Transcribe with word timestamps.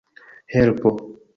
helpo 0.49 0.97